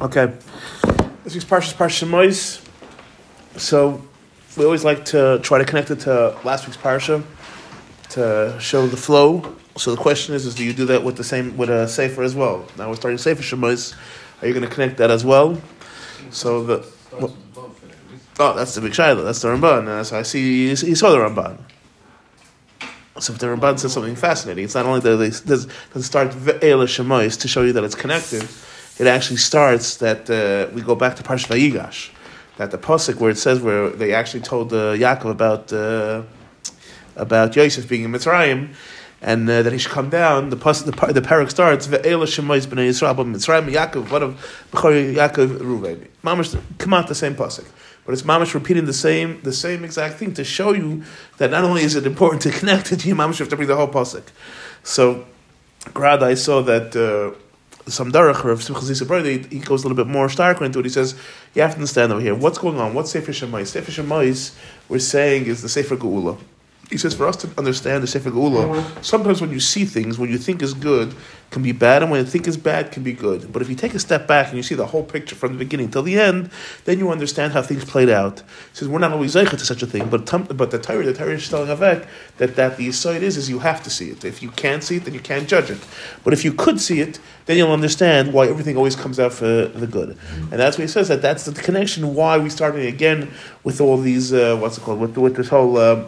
[0.00, 0.32] Okay.
[1.22, 2.60] This week's Parsha is Parsha Mois.
[3.56, 4.02] So
[4.56, 7.22] we always like to try to connect it to last week's Parsha
[8.10, 9.54] to show the flow.
[9.76, 12.24] So the question is, is do you do that with the same with a Sefer
[12.24, 12.66] as well?
[12.76, 13.94] Now we're starting Sefer Shemois.
[14.42, 15.60] Are you going to connect that as well?
[16.30, 17.36] So the well,
[18.40, 19.22] oh, that's the big Shiloh.
[19.22, 20.04] That's the Ramban.
[20.04, 21.60] So I see you, saw the Ramban.
[23.20, 25.16] So if the Ramban says something fascinating, it's not only that
[25.46, 28.48] does, does start Ve'ela Shemois to show you that it's connected
[28.98, 32.10] it actually starts that uh, we go back to Parshat Vayigash,
[32.56, 36.22] that the pasuk where it says where they actually told uh, Yaakov about uh,
[37.16, 38.74] about Yosef being in Mitzrayim,
[39.20, 40.50] and uh, that he should come down.
[40.50, 45.14] The pasuk, the, the parak starts ve'ela shemois b'nei Yisrael Mitzrayim Yaakov one of b'chor
[45.14, 46.06] Yaakov Ruvain.
[46.22, 47.66] Mamash come out the same pasuk.
[48.06, 51.02] But it's mamash repeating the same the same exact thing to show you
[51.38, 53.76] that not only is it important to connect it, you mamash have to bring the
[53.76, 54.24] whole pasuk.
[54.84, 55.24] So,
[55.94, 57.36] Grad, I saw that uh,
[57.86, 58.84] some darach of Simcha
[59.50, 60.86] he goes a little bit more starker into it.
[60.86, 61.14] He says,
[61.54, 62.94] you have to understand over here, what's going on?
[62.94, 63.66] What's Sefer Shemais?
[63.66, 64.54] Sefer Shemais,
[64.88, 66.38] we're saying, is the Sefer Geula.
[66.94, 70.30] He says, for us to understand the Sefer Geula, sometimes when you see things, when
[70.30, 71.12] you think is good,
[71.50, 73.52] can be bad, and when you think is bad, can be good.
[73.52, 75.58] But if you take a step back and you see the whole picture from the
[75.58, 76.50] beginning till the end,
[76.84, 78.38] then you understand how things played out.
[78.38, 80.20] He says, we're not always zeicha to such a thing, but
[80.56, 82.06] but the Torah, the Torah is telling Avek
[82.38, 84.24] that, that the side is, is you have to see it.
[84.24, 85.80] If you can't see it, then you can't judge it.
[86.22, 89.66] But if you could see it, then you'll understand why everything always comes out for
[89.66, 90.16] the good.
[90.52, 93.32] And that's what he says, that that's the connection why we started again
[93.64, 95.76] with all these, uh, what's it called, with, with this whole...
[95.76, 96.04] Uh,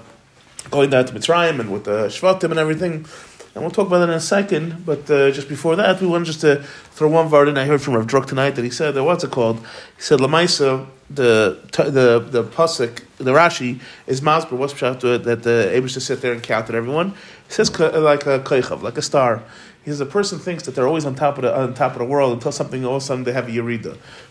[0.70, 3.06] going down to Mitzrayim and with the Shvatim and everything.
[3.54, 4.84] And we'll talk about that in a second.
[4.84, 7.56] But uh, just before that, we want just to throw one word in.
[7.56, 9.60] I heard from Rav Druk tonight that he said that what's it called?
[9.96, 14.52] He said Lamaisa, the the the pasuk, the Rashi is Masber.
[14.52, 17.10] What's pshat that the Abish to sit there and count at everyone?
[17.46, 19.42] He says like a koichav, like a star.
[19.86, 21.98] He says a person thinks that they're always on top of the on top of
[21.98, 23.52] the world until something all of a sudden they have a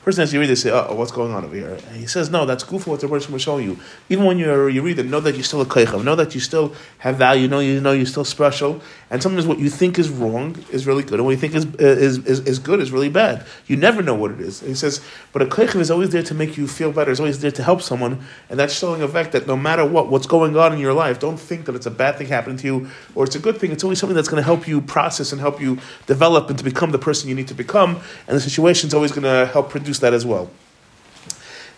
[0.05, 2.45] Person has yerida, they say, "Oh, what's going on over here?" And he says, "No,
[2.45, 2.91] that's goofy.
[2.91, 3.79] What the person will show you.
[4.07, 6.03] Even when you're a yerida, know that you're still a keichav.
[6.03, 7.47] Know that you still have value.
[7.47, 8.81] Know you know you're still special.
[9.09, 11.65] And sometimes what you think is wrong is really good, and what you think is
[11.65, 13.45] uh, is is, is good is really bad.
[13.65, 15.01] You never know what it is." And he says,
[15.33, 17.09] "But a keichav is always there to make you feel better.
[17.09, 18.19] Is always there to help someone,
[18.49, 21.19] and that's showing a fact that no matter what what's going on in your life,
[21.19, 23.71] don't think that it's a bad thing happening to you or it's a good thing.
[23.71, 26.57] It's always something that's going to help you process and help you develop." develop and
[26.57, 27.91] to become the person you need to become,
[28.27, 30.49] and the situation is always going to help produce that as well.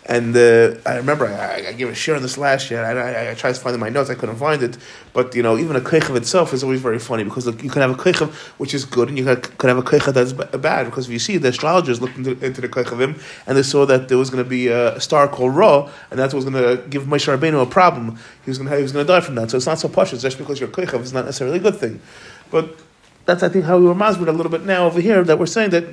[0.08, 2.82] And uh, I remember I, I, gave a share on this last year.
[2.82, 4.78] I, I, I, tried to find in my notes, I couldn't find it.
[5.12, 7.82] But you know, even a keichav itself is always very funny because look, you can
[7.82, 10.86] have a keichav which is good, and you can have a keichav that's bad.
[10.86, 14.08] Because if you see the astrologers looked into, into the keichavim and they saw that
[14.08, 17.02] there was going to be a star called Ra, and that was going to give
[17.02, 18.18] Moshe Rabbeinu a problem.
[18.46, 19.50] He was going to die from that.
[19.50, 20.12] So it's not so posh.
[20.12, 22.00] Just because you're keichav is not necessarily a good thing.
[22.50, 22.74] But
[23.26, 25.44] that's I think how we were masbid a little bit now over here that we're
[25.44, 25.84] saying that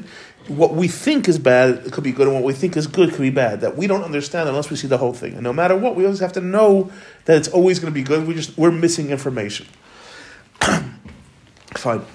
[0.47, 3.21] what we think is bad could be good and what we think is good could
[3.21, 3.61] be bad.
[3.61, 5.33] That we don't understand unless we see the whole thing.
[5.33, 6.91] And no matter what, we always have to know
[7.25, 8.27] that it's always going to be good.
[8.27, 9.67] We just we're missing information.
[11.75, 12.05] Fine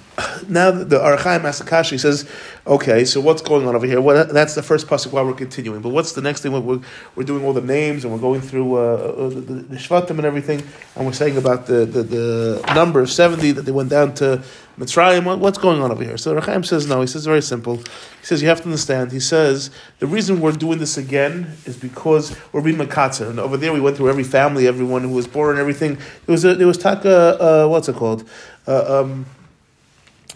[0.49, 2.29] now the Archaim Asakashi says,
[2.67, 4.01] okay, so what's going on over here?
[4.01, 5.83] Well, that's the first pasuk while we're continuing.
[5.83, 6.53] But what's the next thing?
[6.53, 6.81] We're,
[7.15, 10.25] we're doing all the names and we're going through uh, uh, the, the, Shvatim and
[10.25, 10.63] everything,
[10.97, 14.43] and we're saying about the, the, the number of 70 that they went down to
[14.79, 15.39] Mitzrayim.
[15.39, 16.17] What's going on over here?
[16.17, 17.77] So Archaim says, no, he says very simple.
[17.77, 17.85] He
[18.23, 22.37] says, you have to understand, he says, the reason we're doing this again is because
[22.53, 23.29] we're being Makatza.
[23.29, 25.97] And over there we went through every family, everyone who was born everything.
[26.27, 28.29] There was, a, there was taka, uh, what's it called?
[28.67, 29.27] Uh, um,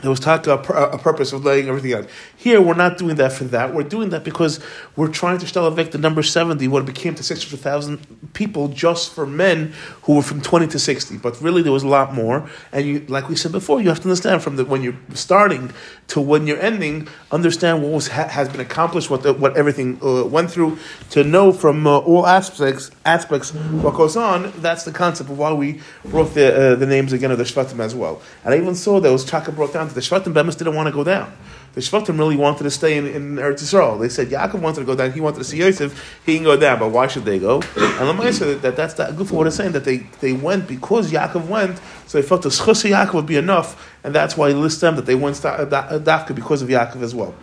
[0.00, 2.09] there was talk a, a, purpose of laying everything out.
[2.37, 3.72] Here, we're not doing that for that.
[3.72, 4.59] We're doing that because
[4.97, 9.25] we're trying to elevate the number 70, what it became to 600,000 people just for
[9.25, 9.72] men
[10.03, 11.19] who were from 20 to 60.
[11.19, 12.49] But really, there was a lot more.
[12.72, 15.71] And you, like we said before, you have to understand from the, when you're starting
[16.09, 19.99] to when you're ending, understand what was, ha, has been accomplished, what, the, what everything
[20.03, 20.76] uh, went through,
[21.11, 24.53] to know from uh, all aspects aspects what goes on.
[24.56, 27.78] That's the concept of why we wrote the, uh, the names again of the Shvatim
[27.78, 28.21] as well.
[28.44, 29.94] And I even saw that was Chaka brought down down.
[29.94, 31.32] The Shvatim Bemis didn't want to go down.
[31.74, 33.98] The Shvatim really wanted to stay in, in Eretz Yisrael.
[33.98, 35.12] They said Yaakov wanted to go down.
[35.12, 36.20] He wanted to see Yosef.
[36.25, 37.56] He can go down, but why should they go?
[37.56, 40.69] And Lamai said that that's that good for what it's saying that they, they went
[40.69, 41.81] because Yaakov went.
[42.06, 44.94] So they felt the schus Yaakov would be enough, and that's why he lists them
[44.96, 47.34] that they went dafka because of Yaakov as well.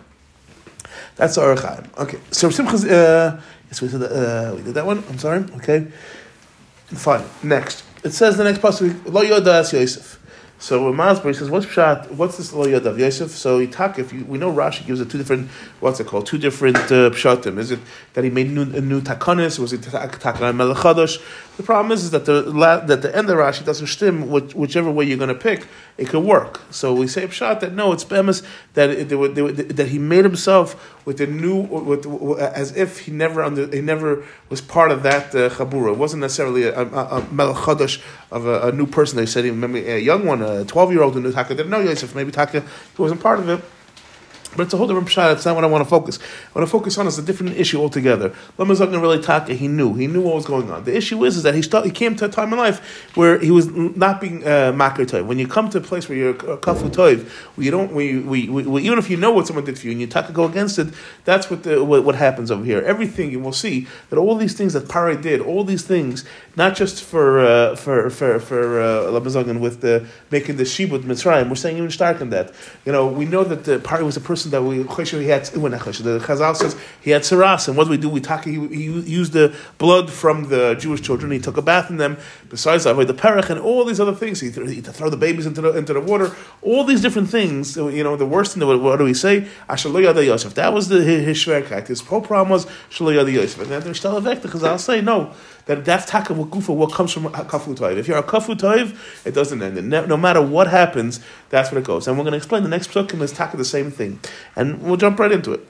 [1.16, 1.84] That's our Chaim.
[1.98, 2.48] Okay, so.
[2.48, 5.04] Uh, yes, we did, uh, we did that one.
[5.10, 5.44] I'm sorry.
[5.56, 5.88] Okay,
[6.86, 7.24] fine.
[7.42, 8.96] Next, it says the next passage.
[9.04, 10.21] Lo Yodas Yosef.
[10.62, 12.12] So Masber, he says, what's pshat?
[12.12, 13.32] What's this lo yadav Yosef?
[13.32, 15.50] So Yitak, if you, we know Rashi gives it two different,
[15.80, 16.24] what's it called?
[16.24, 17.58] Two different uh, pshatim.
[17.58, 17.80] Is it
[18.14, 19.58] that he made new, a new takanis?
[19.58, 21.18] Was it takanah melech
[21.56, 22.42] The problem is, is that the
[22.86, 25.66] that the end of Rashi doesn't stem which, whichever way you're going to pick.
[25.98, 26.60] It could work.
[26.70, 28.44] So we say pshat that no, it's bemis
[28.74, 32.06] that it, they, they, that he made himself with a new, with,
[32.38, 35.92] as if he never under, he never was part of that uh, chabura.
[35.92, 37.98] It wasn't necessarily a, a, a
[38.30, 39.16] of a, a, new person.
[39.16, 41.70] They said, he, maybe a young one, a twelve year old who knew Taka didn't
[41.70, 42.14] know Yosef.
[42.14, 42.62] Maybe Taka
[42.98, 43.60] wasn't part of it.
[44.56, 45.34] But it's a whole different pshat.
[45.34, 46.18] That's not what I want to focus.
[46.52, 48.34] What I focus on is a different issue altogether.
[48.58, 49.54] Lamazagna really taka.
[49.54, 49.94] He knew.
[49.94, 50.84] He knew what was going on.
[50.84, 53.50] The issue is, is that he he came to a time in life where he
[53.50, 55.26] was not being uh, makar toiv.
[55.26, 58.82] When you come to a place where you're kafu toiv, you don't, we, we, we,
[58.82, 60.88] even if you know what someone did for you and you taka go against it,
[61.24, 62.82] that's what, the, what, what happens over here.
[62.82, 66.24] Everything you will see that all these things that Pare did, all these things,
[66.56, 71.54] not just for uh, for for for uh, with the making the shibud Mitzrayim, we're
[71.54, 72.52] saying even stark that.
[72.84, 74.76] You know, we know that the Pare was a person person that we
[75.22, 78.08] he had the Chazal says he had saras, and what do we do?
[78.08, 78.44] We talk.
[78.44, 81.32] He, he used the blood from the Jewish children.
[81.32, 82.18] He took a bath in them.
[82.48, 84.40] Besides that, the perich and all these other things.
[84.40, 86.34] He, he to throw the babies into the into the water.
[86.62, 87.76] All these different things.
[87.76, 88.66] You know, the worst thing.
[88.66, 89.46] What, do we say?
[89.68, 90.54] Ashaloyada Yosef.
[90.54, 91.88] That was the his shverkeit.
[91.88, 93.60] His whole problem was Shaloyada Yosef.
[93.60, 94.42] And then Shtalavek.
[94.42, 95.32] The Chazal say no
[95.66, 97.96] that that's taka gufa, what comes from kafu toiv.
[97.96, 99.88] If you're a kafu toiv, it doesn't end.
[99.88, 101.20] No, no matter what happens,
[101.50, 102.08] that's what it goes.
[102.08, 104.20] And we're going to explain the next psukim is taka the same thing,
[104.56, 105.66] and we'll jump right into it.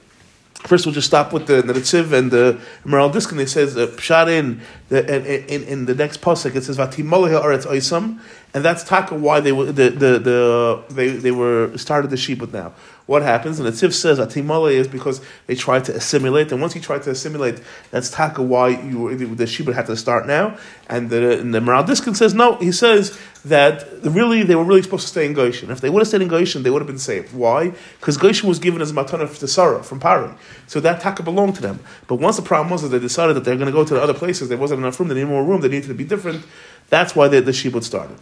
[0.61, 3.37] First, we'll just stop with the Netziv and the Maharil Diskin.
[3.39, 6.55] It says uh, pshat in the in, in, the next pasuk.
[6.55, 8.19] It says vatimoleh aretz oisam,
[8.53, 12.39] and that's taka why they were the, the, the they they were started the sheep
[12.39, 12.73] with now
[13.05, 13.59] what happens?
[13.59, 16.99] And the Tiv says Atimale is because they tried to assimilate, and once you try
[16.99, 17.61] to assimilate,
[17.91, 20.57] that's taka why you the Shibud had to start now.
[20.87, 22.55] And the the Maharil Diskin says no.
[22.55, 25.69] He says that really they were really supposed to stay in Goshen.
[25.69, 27.33] If they would have stayed in Goshen, they would have been saved.
[27.33, 27.73] Why?
[27.99, 30.31] Because Goshen was given as a matana to Sarah from Pari,
[30.67, 31.81] so that taka belonged to them.
[32.07, 34.01] But once the problem was that they decided that they're going to go to the
[34.01, 35.09] other places, there wasn't enough room.
[35.09, 35.59] They needed more room.
[35.59, 36.45] They needed to be different.
[36.89, 38.17] That's why the, the Shibud started.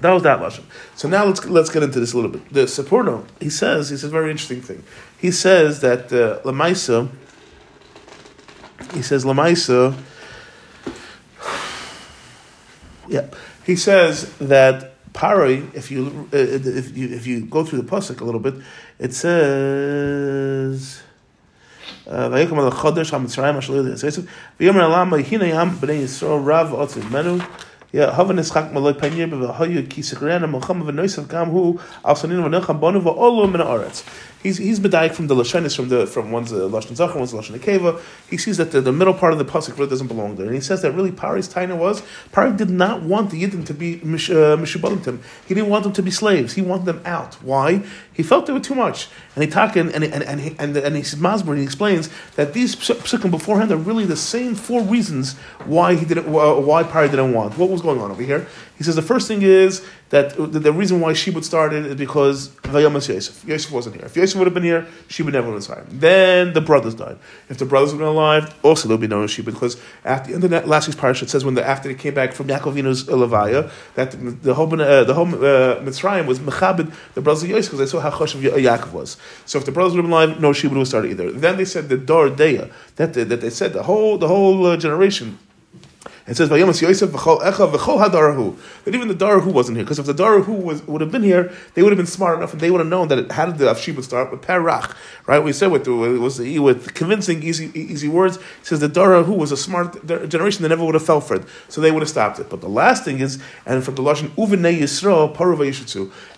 [0.00, 0.64] That was that lashon.
[0.96, 2.52] So now let's let's get into this a little bit.
[2.52, 4.82] The Sforno he says he says very interesting thing.
[5.18, 7.08] He says that uh, lamaisa.
[8.92, 9.96] He says lamaisa.
[13.08, 13.28] Yeah,
[13.64, 18.20] he says that Paroi, if you uh, if you if you go through the pasuk
[18.20, 18.54] a little bit,
[18.98, 21.02] it says.
[22.06, 23.54] ויקום על החודש המצרים
[27.94, 33.50] Havan Ischak Malay Panyir B'Vahayu Kisikran Mohammed V'Noisav Gam Hu Al Sanin V'Necham Bonu V'Olu
[33.50, 34.02] Min Aretz.
[34.44, 37.58] He's he's medayik from the lashonis from the from one's uh, lashon zachar, one's lashon
[37.58, 37.98] akeva.
[38.28, 40.54] He sees that the, the middle part of the pasuk really doesn't belong there, and
[40.54, 44.00] he says that really Pari's taina was Pari did not want the yidden to be
[44.00, 45.22] mishubalim uh, to him.
[45.46, 46.52] He didn't want them to be slaves.
[46.52, 47.36] He wanted them out.
[47.42, 47.82] Why?
[48.12, 50.76] He felt they were too much, and he talked and and and and he, and,
[50.76, 54.82] and he says Masber, he explains that these psukim beforehand are really the same four
[54.82, 57.56] reasons why he didn't why Pari didn't want.
[57.56, 58.46] What was going on over here?
[58.76, 59.82] He says the first thing is
[60.14, 63.44] that the reason why Shibud started is because Vayamas Yosef.
[63.44, 64.04] Yosef wasn't here.
[64.04, 64.86] If Yosef would have been here,
[65.18, 65.88] never would have started.
[65.90, 67.18] Then the brothers died.
[67.48, 70.50] If the brothers were alive, also there'll be no Shibud because at the end of
[70.50, 73.72] that last week's parasha, it says when the, after they came back from Yaakovinu's Levaya,
[73.96, 74.12] that
[74.44, 77.90] the whole uh, the whole uh, Mitzrayim was mechabed the brothers of Yosef because they
[77.90, 79.16] saw how chosh of Yaakov was.
[79.46, 81.32] So if the brothers would have been alive, no Shibud would have started either.
[81.32, 84.76] Then they said the Dor Deya that that they said the whole the whole uh,
[84.76, 85.40] generation
[86.26, 88.56] it says Vayomas Yosef v'chol echa v'chol hadarahu.
[88.84, 91.52] That even the darahu wasn't here because if the darahu was would have been here,
[91.74, 93.66] they would have been smart enough and they would have known that it, did the
[93.66, 95.40] Afshib would start with perach, right?
[95.40, 98.38] We said with it was with convincing easy easy words.
[98.62, 101.82] Says the darahu was a smart generation that never would have fell for it, so
[101.82, 102.48] they would have stopped it.
[102.48, 105.54] But the last thing is, and from the lashon uvenei Yisrael paru.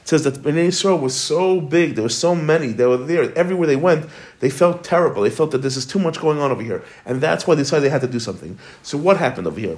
[0.06, 3.36] Says that Bnei Yisrael was so big, there were so many, they were there.
[3.36, 4.06] Everywhere they went,
[4.38, 5.22] they felt terrible.
[5.22, 6.84] They felt that this is too much going on over here.
[7.04, 8.56] And that's why they decided they had to do something.
[8.82, 9.76] So what happened over here?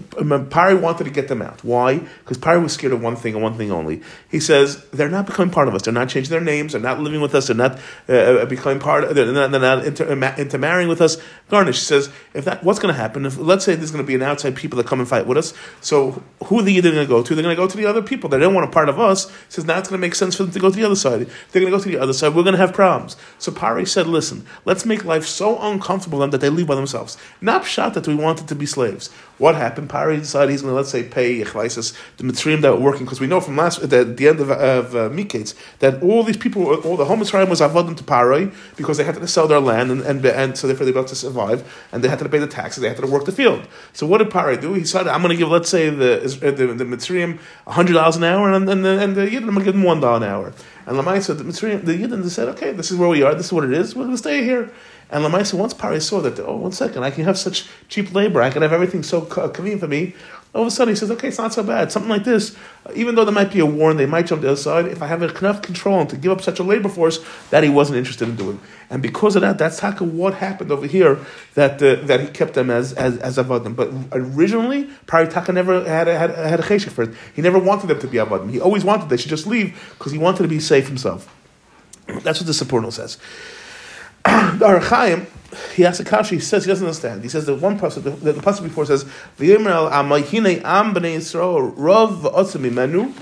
[0.51, 1.63] Pari wanted to get them out.
[1.65, 1.99] Why?
[1.99, 4.03] Because Pari was scared of one thing and one thing only.
[4.29, 5.83] He says, they're not becoming part of us.
[5.83, 6.73] They're not changing their names.
[6.73, 7.47] They're not living with us.
[7.47, 11.19] They're not uh, uh becoming part of, they're not, they're not inter, intermarrying with us.
[11.49, 13.25] Garnish says, if that, what's going to happen?
[13.25, 15.39] If, let's say there's going to be an outside people that come and fight with
[15.39, 15.55] us.
[15.81, 17.35] So who are the going to go to?
[17.35, 18.29] They're going to go to the other people.
[18.29, 19.31] They don't want a part of us.
[19.31, 20.97] He says, now it's going to make sense for them to go to the other
[20.97, 21.21] side.
[21.51, 22.35] They're going to go to the other side.
[22.35, 23.17] We're going to have problems.
[23.39, 27.17] So Pari said, listen, let's make life so uncomfortable them that they leave by themselves.
[27.41, 29.11] Not shot that we wanted to be slaves.
[29.39, 29.89] What happened?
[29.89, 33.29] Pari decided he's going to, let's say, pay the Mitzrayim that were working, because we
[33.29, 36.97] know from last, at the, end of, of uh, Miketz, that all these people, all
[36.97, 40.01] the whole Mitzrayim was avodim to Pari, because they had to sell their land, and,
[40.03, 42.49] and, and so therefore they were able to survive, and they had to pay the
[42.49, 43.67] taxes, they had to work the field.
[43.93, 44.75] So what did Pari do?
[44.75, 48.53] He said, I'm going to give, let's say, the, the, the Mitzrayim $100 an hour,
[48.53, 50.53] and, and the, and the Yidden, I'm going to give them $1 an hour.
[50.87, 53.53] And Lamaisa, the Mitzrayim, the Yidden, said, okay, this is where we are, this is
[53.53, 54.73] what it is, we're going to stay here.
[55.11, 58.43] And Lamaisa, once Pari saw that, oh, one second, I can have such cheap labor,
[58.43, 60.15] I can have everything so convenient for me,
[60.55, 61.93] all of a sudden he says, okay, it's not so bad.
[61.93, 62.57] Something like this,
[62.95, 65.03] even though there might be a war and they might jump the other side, if
[65.03, 68.29] I have enough control to give up such a labor force, that he wasn't interested
[68.29, 68.59] in doing.
[68.89, 71.19] And because of that, that's taka what happened over here
[71.55, 73.77] that uh, that he kept them as as, as avadim.
[73.77, 77.11] But originally, Paritaka never had a, had, had a cheshik for it.
[77.35, 78.51] He never wanted them to be avadim.
[78.51, 81.33] He always wanted they should just leave because he wanted to be safe himself.
[82.23, 83.19] That's what the Sforno says.
[84.59, 85.27] the Archaim,
[85.75, 87.23] he asks a kasha, he says he doesn't understand.
[87.23, 89.05] He says the one pasuk, the, the, before says,
[89.39, 93.15] V'yimral amayhine am b'nei Yisrael v'otzim imenu,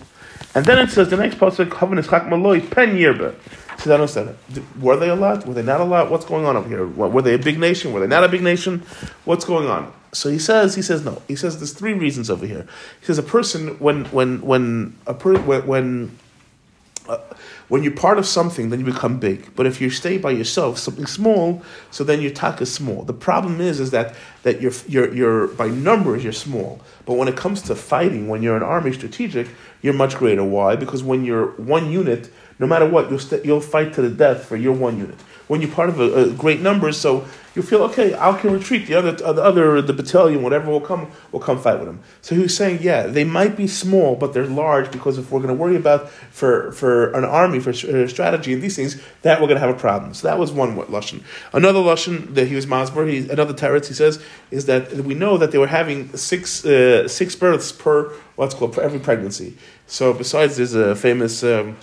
[0.55, 3.35] and then it says the next pasuk, Havan ischak maloi pen yirbe.
[3.79, 4.37] So I don't understand.
[4.81, 5.47] Were they a lot?
[5.47, 6.11] Were they not a lot?
[6.11, 6.87] What's going on over here?
[6.87, 7.93] Were they a big nation?
[7.93, 8.81] Were they not a big nation?
[9.25, 9.93] What's going on?
[10.13, 11.21] So he says, he says no.
[11.29, 12.67] He says there's three reasons over here.
[13.01, 16.17] He says a person when when when a per, when,
[17.69, 19.55] when you're part of something, then you become big.
[19.57, 23.03] But if you stay by yourself, something small, so then your tak is small.
[23.03, 27.27] The problem is, is that that you're, you're, you're by numbers you're small, but when
[27.27, 29.49] it comes to fighting, when you're an army strategic,
[29.83, 30.45] you're much greater.
[30.45, 30.77] Why?
[30.77, 34.11] Because when you're one unit, no matter what, you'll, you st- you'll fight to the
[34.11, 35.19] death for your one unit.
[35.49, 37.25] When you're part of a, a great numbers, so
[37.57, 38.15] you feel okay.
[38.15, 38.87] I can retreat.
[38.87, 42.01] The other, the other, the battalion, whatever will come, will come fight with them.
[42.21, 45.41] So he was saying, yeah, they might be small, but they're large because if we're
[45.41, 49.41] going to worry about for for an army for uh, strategy and these things, that
[49.41, 50.13] we're going to have a problem.
[50.13, 51.23] So that was one lashon.
[51.55, 53.09] Another lashon that he was masber.
[53.09, 57.09] He another teretz he says is that we know that they were having six uh,
[57.09, 59.57] six births per what's called per every pregnancy.
[59.87, 61.43] So besides, there's a famous.
[61.43, 61.77] Um,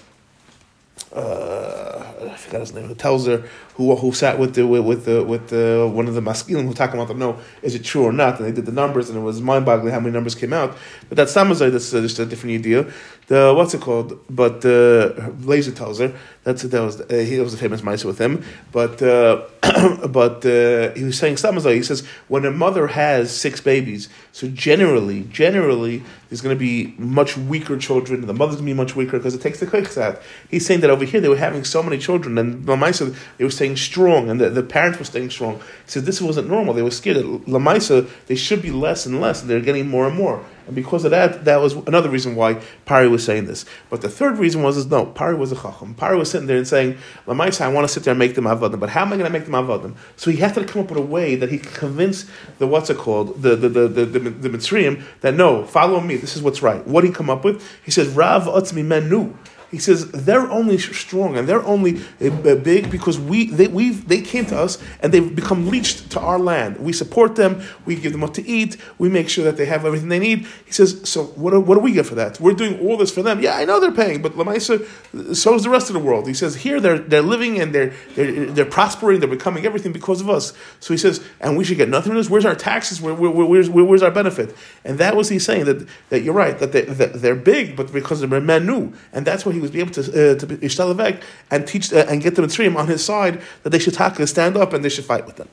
[1.13, 2.87] uh, I forgot his name.
[2.87, 3.43] Who tells her
[3.75, 6.95] who who sat with the with, the with the one of the maskilim who talking
[6.95, 9.21] about them No, is it true or not, and they did the numbers, and it
[9.21, 10.77] was mind boggling how many numbers came out.
[11.09, 12.91] But that Samazai, that's uh, just a different idea.
[13.27, 14.19] The what's it called?
[14.29, 16.13] But uh, Blazer tells her
[16.43, 18.43] that's that was uh, he was a famous mice with him.
[18.71, 19.41] But uh,
[20.07, 21.75] but uh, he was saying Samazai.
[21.75, 26.95] He says when a mother has six babies, so generally generally there's going to be
[26.97, 28.25] much weaker children.
[28.25, 30.21] The mother's going to be much weaker because it takes the out.
[30.49, 33.43] He's saying that over here they were having so many children, and the mice they
[33.43, 35.55] were staying strong, and the, parents were staying strong.
[35.55, 36.73] He said this wasn't normal.
[36.73, 37.15] They were scared.
[37.15, 40.43] That Lamaisa they should be less and less, and they're getting more and more.
[40.67, 43.65] And because of that, that was another reason why Pari was saying this.
[43.89, 45.93] But the third reason was is no, Pari was a chacham.
[45.95, 48.45] Pari was sitting there and saying, Lamaisa, I want to sit there and make them
[48.45, 49.95] avadim, but how am I going to make them avadim?
[50.17, 52.25] So he had to come up with a way that he could convince
[52.59, 56.17] the what's it called the the the the, the, the Mitzrayim that no, follow me.
[56.17, 56.85] This is what's right.
[56.85, 57.63] What did he come up with?
[57.83, 59.35] He says, Rav Otzmi Menu.
[59.73, 64.21] He says they're only strong and they're only uh, big because we they we they
[64.21, 66.77] came to us and they've become leached to our land.
[66.77, 67.63] We support them.
[67.87, 68.77] We give them what to eat.
[68.99, 70.45] We make sure that they have everything they need.
[70.65, 72.39] He says, so what do, what do we get for that?
[72.39, 73.41] We're doing all this for them.
[73.41, 76.27] Yeah, I know they're paying, but Lamaisa, so is the rest of the world.
[76.27, 79.21] He says here they're they're living and they're they're, they're prospering.
[79.21, 80.53] They're becoming everything because of us.
[80.81, 82.29] So he says, and we should get nothing from this.
[82.29, 83.01] Where's our taxes?
[83.01, 84.55] Where, where, where's, where, where's our benefit?
[84.85, 87.91] And that was he saying that that you're right that, they, that they're big, but
[87.91, 91.91] because they're menu, and that's what he was able to uh, to ishtalavek and teach
[91.91, 94.83] uh, and get the Mitzrayim on his side that they should taka, stand up and
[94.85, 95.49] they should fight with them.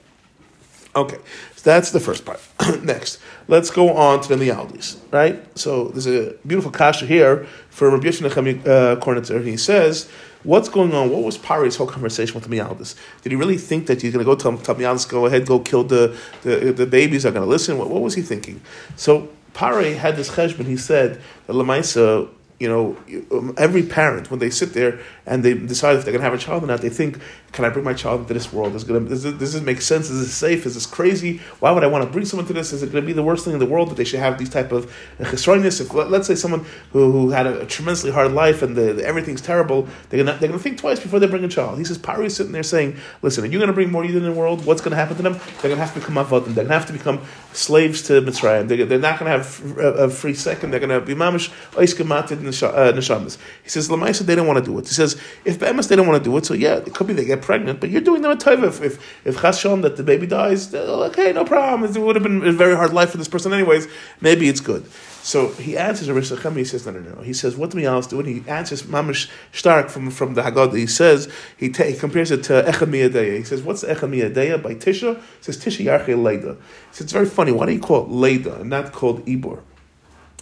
[0.97, 1.19] Okay,
[1.55, 2.41] so that's the first part.
[2.83, 5.41] Next, let's go on to the Lialdis, right?
[5.57, 9.45] So there's a beautiful kasha here for Rabbi Yosef uh, Kornitzer.
[9.47, 10.11] He says,
[10.43, 11.11] what's going on?
[11.11, 12.97] What was Pari's whole conversation with the Mialdis?
[13.23, 15.61] Did he really think that he's going to go tell, tell Mialdis, go ahead, go
[15.61, 17.79] kill the, the, the babies are going to listen?
[17.79, 18.61] What, what was he thinking?
[18.97, 20.67] So Pari had this cheshbon.
[20.67, 22.29] He said that Lamaisa
[22.61, 22.95] you know,
[23.33, 26.35] um, every parent when they sit there and they decide if they're going to have
[26.35, 27.19] a child or not, they think,
[27.53, 28.75] "Can I bring my child into this world?
[28.75, 30.11] Is going to does this, does this make sense?
[30.11, 30.67] Is this safe?
[30.67, 31.39] Is this crazy?
[31.61, 32.75] Why would I want to bring someone to this?
[32.75, 34.37] Is it going to be the worst thing in the world that they should have
[34.37, 35.81] these type of chesroiness?
[35.81, 39.41] If let's say someone who, who had a, tremendously hard life and the, the, everything's
[39.41, 41.79] terrible, they're to they're to think twice before they bring a child.
[41.79, 44.17] He says, Pari is sitting there saying, "Listen, are you going to bring more Yidden
[44.17, 44.67] in the world?
[44.67, 45.33] What's going to happen to them?
[45.33, 46.55] They're going to have to become avodim.
[46.55, 47.23] They're going to have to become
[47.55, 48.69] slaves to Mitzrayim.
[48.69, 50.73] They're, they're not going to have a, a, free second.
[50.73, 53.39] They're going to be mamish oiskamated neshamas.
[53.39, 54.87] Uh, he says lamaisa they don't want to do it.
[54.87, 57.13] He says if be'emes they don't want to do it, so yeah, it could be
[57.13, 58.69] they get pregnant, but you're doing them a taiva.
[58.69, 61.91] If if if chashon that the baby dies, okay, no problem.
[61.91, 63.89] It would have been a very hard life for this person anyways.
[64.21, 64.87] Maybe it's good.
[65.23, 67.21] So he answers Rish Lechem, he says, no, no, no.
[67.21, 68.21] He says, what do we else do?
[68.21, 70.77] And he answers Mamish Stark from, from the Haggadah.
[70.77, 73.37] He says, he, ta- he compares it to Echad Miyadeya.
[73.37, 75.17] He says, what's Echad Miyadeya by Tisha?
[75.17, 76.57] He says, Tisha Yarche Leida.
[76.57, 77.53] He says, it's very funny.
[77.53, 79.61] Why do you call it Leida and not called Ibor?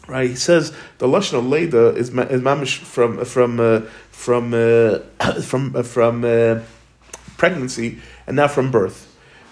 [0.09, 0.31] Right?
[0.31, 4.99] He says the lashon of Leida is, is mamish from from uh, from uh,
[5.43, 6.61] from uh, from uh,
[7.37, 9.08] pregnancy and not from birth.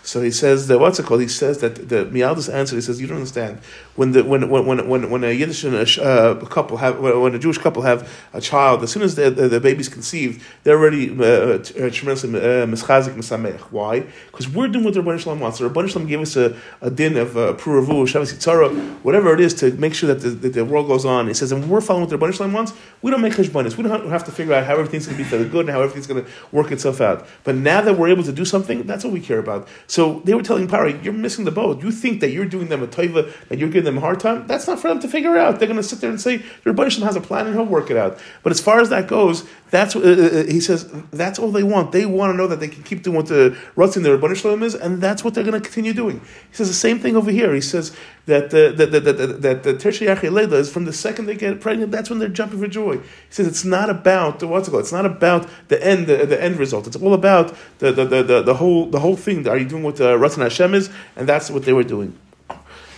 [0.07, 1.21] So he says that what's it called?
[1.21, 2.77] He says that the Mialdus answer.
[2.77, 3.59] He says you don't understand
[3.97, 7.39] when the when when when when, a Yiddish and a uh, couple have when a
[7.41, 11.11] Jewish couple have a child, as soon as the, the, the baby's conceived, they're already
[11.11, 11.59] uh, uh,
[11.91, 13.59] tremendously mischazik misamech.
[13.73, 14.07] Why?
[14.31, 15.59] Because we're doing what the Rebbeinu Shalom wants.
[15.59, 18.73] The Rebbeinu Shalom gave us a, a din of uh, puravu, shavas yitzara,
[19.03, 21.27] whatever it is to make sure that the, that the world goes on.
[21.27, 22.75] He says, and we're following what the Rebbeinu Shalom wants.
[23.03, 23.77] We don't make cheshbonis.
[23.77, 25.71] We don't have to figure out how everything's going to be for the good and
[25.71, 27.27] how everything's going to work itself out.
[27.43, 29.67] But now that we're able to do something, that's what we care about.
[29.87, 31.83] So they were telling Pari, you're missing the boat.
[31.83, 34.47] You think that you're doing them a toiva, that you're giving them a hard time.
[34.47, 35.59] That's not for them to figure out.
[35.59, 37.91] They're going to sit there and say, your Rebbeinu has a plan and he'll work
[37.91, 38.19] it out.
[38.43, 41.93] But as far as that goes, that's uh, uh, he says that's all they want.
[41.93, 44.63] They want to know that they can keep doing what the Ratzin the Rebbeinu Shalom
[44.63, 46.21] is, and that's what they're going to continue doing.
[46.21, 47.53] He says the same thing over here.
[47.53, 51.37] He says that the that that that, that the Leda is from the second they
[51.37, 52.99] get pregnant, that's when they're jumping for joy.
[52.99, 54.83] He says it's not about the what's it called.
[54.83, 56.87] It's not about the end the, the end result.
[56.87, 59.47] It's all about the the, the, the, the whole the whole thing.
[59.49, 60.91] Are you doing what uh, the Ratzin Hashem is?
[61.17, 62.19] And that's what they were doing.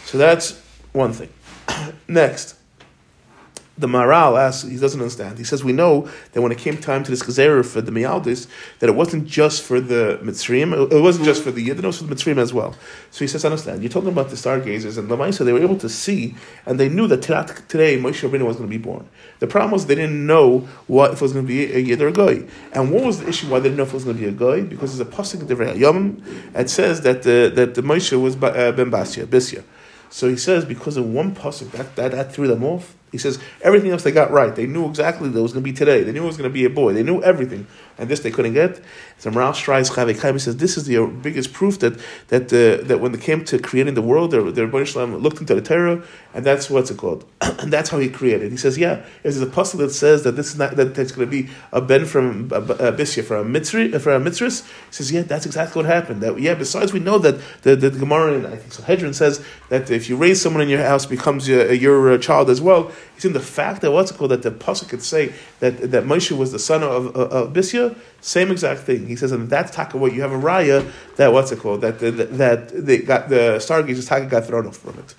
[0.06, 0.61] So that's
[0.92, 1.28] one thing.
[2.08, 2.57] Next
[3.78, 5.38] the Maral asks, he doesn't understand.
[5.38, 8.49] He says, we know that when it came time to this Gezer for the Mialdis,
[8.80, 11.99] that it wasn't just for the Mitzrayim, it wasn't just for the Yidden, it was
[11.99, 12.75] for the Mitzrayim as well.
[13.11, 15.78] So he says, understand, you told talking about the stargazers, and Lamaisa, they were able
[15.78, 16.35] to see,
[16.66, 19.08] and they knew that today Moshe Rabbeinu was going to be born.
[19.38, 22.02] The problem was they didn't know what if it was going to be a Yid
[22.02, 22.47] or a Goy.
[22.73, 24.28] And what was the issue why they didn't know if it was going to be
[24.28, 24.64] a Goy?
[24.64, 26.23] Because there's a Pasuk in the Yom,
[26.54, 29.62] it says that the, that the Moshe was uh, Ben Basya, Bisya.
[30.11, 32.94] So he says, because of one Pasuk, that, that, that threw them off.
[33.12, 34.54] He says everything else they got right.
[34.54, 36.02] They knew exactly that it was going to be today.
[36.02, 36.92] They knew it was going to be a boy.
[36.92, 37.66] They knew everything,
[37.99, 38.81] and this they couldn't get.
[39.19, 43.12] So Maral Shrais Chavei says this is the biggest proof that that uh, that when
[43.12, 46.02] they came to creating the world, their their looked into the Torah,
[46.35, 48.50] and that's what's it called, and that's how he created.
[48.52, 51.26] He says, yeah, there's a puzzle that says that this is not that it's going
[51.26, 54.67] to be a ben from a, a bisya from a mitzri from a mitzris.
[54.67, 56.23] He says, yeah, that's exactly what happened.
[56.23, 59.45] That yeah, besides we know that the the, the Gemara and I think Sanhedrin says
[59.69, 62.93] that if you raise someone in your house becomes your, your child as well.
[63.14, 66.04] He's in the fact that what's it called that the pasuk could say that that
[66.04, 69.06] Moshe was the son of, of, of Bisya, same exact thing.
[69.06, 71.98] He says, and that's taka what you have a raya that what's it called that
[71.98, 75.14] that, that they got the stargazers taka got thrown off from it.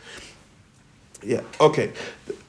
[1.22, 1.42] Yeah.
[1.60, 1.92] Okay.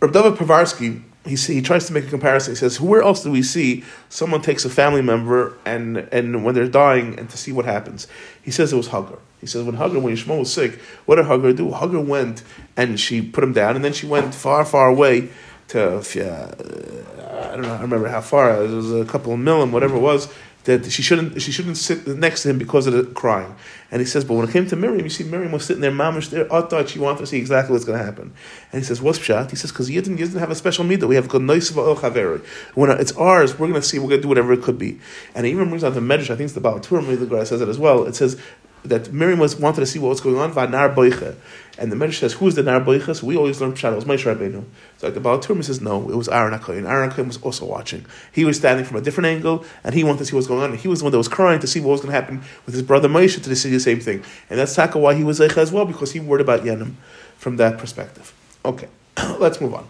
[0.01, 2.53] Rav David Povarsky he he tries to make a comparison.
[2.53, 6.55] He says, "Where else do we see someone takes a family member and and when
[6.55, 8.07] they're dying and to see what happens?"
[8.43, 9.19] He says it was Hagar.
[9.41, 11.73] He says when Hagar, when Yishmael was sick, what did Hagar do?
[11.73, 12.43] Hagar went
[12.77, 15.29] and she put him down, and then she went far, far away
[15.71, 17.75] to uh, I don't know.
[17.75, 18.63] I remember how far.
[18.63, 20.33] It was a couple of millim, whatever it was
[20.65, 23.55] that she shouldn't she shouldn't sit next to him because of the crying.
[23.91, 25.91] And he says, but when it came to Miriam, you see Miriam was sitting there,
[25.91, 26.53] mamish there.
[26.53, 28.33] I thought she wanted to see exactly what's going to happen.
[28.73, 29.51] And he says, what's pshat?
[29.51, 31.09] He says, because Yidden doesn't have a special midah.
[31.09, 31.71] We have good nice
[32.75, 33.99] When it's ours, we're going to see.
[33.99, 35.01] We're going to do whatever it could be.
[35.35, 36.31] And he even brings out the medrash.
[36.31, 37.19] I think it's the Baal HaTurim.
[37.19, 38.05] The guy says it as well.
[38.05, 38.41] It says
[38.85, 40.53] that Miriam was wanted to see what was going on.
[40.53, 41.37] Vanar boiche.
[41.79, 43.17] And the Medrash says, who's the Nar boiche?
[43.17, 43.93] So we always learn Pshat.
[43.93, 44.65] It was Moshe Rabbeinu.
[44.99, 46.89] So like the Baal HaTurim says, no, it was Aaron HaKoyin.
[46.89, 48.05] Aaron HaKoyin was also watching.
[48.33, 50.71] He was standing from a different angle, and he wanted to see what's going on.
[50.71, 52.43] And he was the one that was crying to see what was going to happen
[52.67, 54.23] with his brother Moshe to see the same thing.
[54.51, 56.95] And that's Taka why he was Zeicha as well, because he worried about Yenim
[57.37, 58.35] from that perspective.
[58.65, 58.89] Okay,
[59.39, 59.89] let's move on.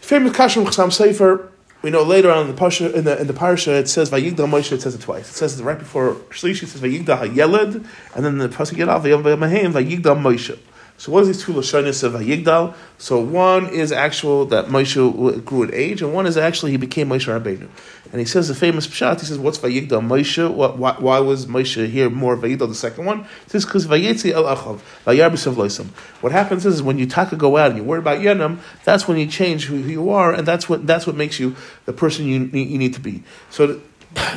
[0.00, 1.48] Famous Kashim Chasam Sofer
[1.84, 4.48] we know later on in the parsha in the in the parsha it says Vayigdal
[4.48, 4.72] Moshe.
[4.72, 5.28] It says it twice.
[5.28, 6.62] It says it right before Shlishi.
[6.62, 10.58] It says Vayigdal Hayeled, and then the pasuk Yelav Vayigdal Moshe.
[10.96, 12.74] So what is these two lashonis of Vayigdal?
[12.98, 17.08] So one is actual that Moshe grew in age, and one is actually he became
[17.08, 17.68] Moshe Rabbeinu.
[18.12, 19.18] And he says the famous pshat.
[19.20, 20.48] He says, "What's Vayigdal Moshe?
[20.52, 24.30] What, why, why, was Moshe here more Vayigdal the second one?" He says, "Because Vayetzi
[24.30, 25.86] El Achav Vayar
[26.20, 29.18] What happens is when you taka go out and you worry about Yenam, that's when
[29.18, 32.44] you change who you are, and that's what that's what makes you the person you
[32.44, 33.24] you need to be.
[33.50, 33.80] So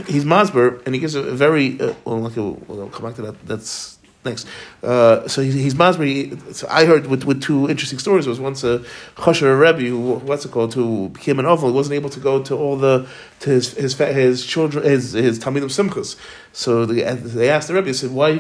[0.08, 2.32] he's Masber, and he gives a very uh, well.
[2.36, 3.46] We'll, we'll come back to that.
[3.46, 4.46] That's Thanks.
[4.84, 6.54] Uh, so he's, Masri.
[6.54, 8.26] So I heard with, with two interesting stories.
[8.26, 8.80] There was once a
[9.16, 11.70] Chosher Rebbe, who, what's it called, who became an oval.
[11.70, 13.08] He wasn't able to go to all the,
[13.42, 16.18] to his, his, his children, his, his Talmidim Simchas.
[16.58, 18.32] So they, they asked the Rebbe, they said, why,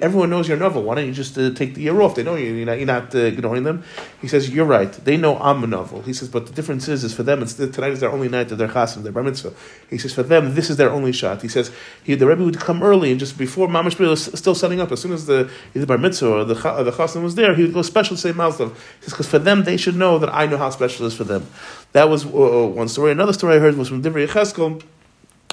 [0.00, 2.14] everyone knows you're novel, why don't you just uh, take the year off?
[2.14, 3.82] They know you, you're not, you're not uh, ignoring them.
[4.20, 6.02] He says, you're right, they know I'm a novel.
[6.02, 8.52] He says, but the difference is, is for them, it's tonight is their only night
[8.52, 9.52] of their chasim, their bar mitzvah.
[9.90, 11.42] He says, for them, this is their only shot.
[11.42, 11.72] He says,
[12.04, 15.02] he, the Rebbe would come early and just before Mamash was still setting up, as
[15.02, 17.82] soon as the bar mitzvah or the, or the chasim was there, he would go
[17.82, 18.68] special to say Malzav.
[18.68, 21.14] He says, because for them, they should know that I know how special it is
[21.16, 21.44] for them.
[21.90, 23.10] That was uh, uh one story.
[23.10, 24.80] Another story I heard was from Divrei Cheskel.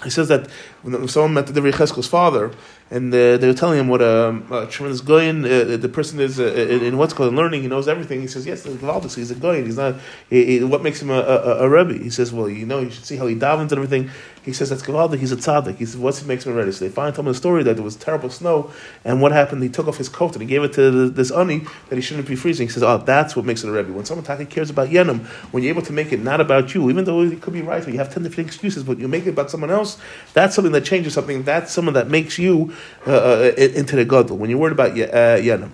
[0.06, 0.50] He says that
[0.84, 2.52] when someone met the Divrei Cheskel's father,
[2.92, 6.40] and uh, they were telling him what a, a tremendous goyin uh, the person is
[6.40, 7.64] uh, in, in, what's called learning.
[7.64, 8.22] He knows everything.
[8.22, 9.66] He says, "Yes, Gavaldus, he's a goyin.
[9.66, 9.96] He's not.
[10.30, 12.92] He, he, what makes him a, a, a, rebbe?" He says, "Well, you know, you
[12.92, 14.12] should see how he davens and everything."
[14.46, 15.18] He says, "That's Gavaldik.
[15.18, 17.32] He's a tzaddik." He says, "What's he makes him ready?" So they finally tell him
[17.32, 18.72] the story that there was terrible snow,
[19.04, 19.64] and what happened?
[19.64, 22.02] He took off his coat and he gave it to the, this ani that he
[22.02, 22.68] shouldn't be freezing.
[22.68, 23.92] He says, "Oh, that's what makes it a rebbe.
[23.92, 26.90] When someone taki cares about yenim, when you're able to make it not about you,
[26.90, 29.32] even though it could be right, you have ten different excuses, but you make it
[29.32, 29.98] about someone else.
[30.34, 31.44] That's something that changes something.
[31.44, 32.74] That's someone that makes you."
[33.08, 34.38] Uh, uh into the gadol.
[34.38, 35.72] When you're worried about uh, Yenim.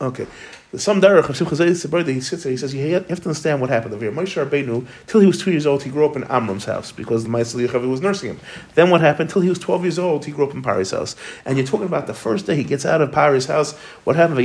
[0.00, 0.26] Okay
[0.78, 2.50] some derech of Simcha Zayis he sits there.
[2.50, 4.12] He says you have to understand what happened over here.
[4.12, 7.24] Moshe Rabbeinu, till he was two years old, he grew up in Amram's house because
[7.24, 8.40] the Ma'aseh Yechavi was nursing him.
[8.74, 9.30] Then what happened?
[9.30, 11.16] Till he was twelve years old, he grew up in Pari's house.
[11.44, 13.74] And you're talking about the first day he gets out of Pari's house.
[14.04, 14.36] What happened?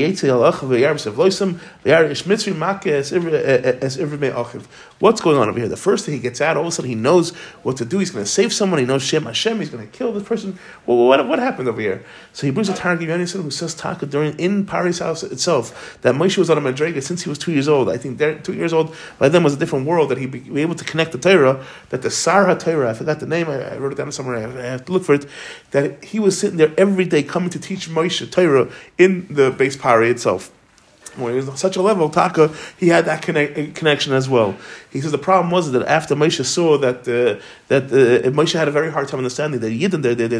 [4.99, 5.69] What's going on over here?
[5.69, 7.31] The first day he gets out, all of a sudden he knows
[7.63, 7.99] what to do.
[7.99, 8.79] He's going to save someone.
[8.79, 9.59] He knows Shem Hashem.
[9.59, 10.59] He's going to kill this person.
[10.85, 12.03] Well, what, what happened over here?
[12.33, 16.37] So he brings a Targum who says Taka during in Pari's house itself that Moshe
[16.37, 17.89] was on a Madrega since he was two years old.
[17.89, 20.61] I think there, two years old by then was a different world that he be
[20.61, 21.63] able to connect the Torah.
[21.89, 23.49] That the Sarha Torah, I forgot the name.
[23.49, 24.37] I, I wrote it down somewhere.
[24.37, 25.25] I, I have to look for it.
[25.71, 29.77] That he was sitting there every day coming to teach Moshe Torah in the base
[29.77, 30.51] Pari itself
[31.21, 34.55] when he was on such a level, Taka, he had that connect, connection as well.
[34.91, 38.67] He says the problem was that after Moshe saw that uh, that uh, Moshe had
[38.67, 40.39] a very hard time understanding that Yidden, they're, they're,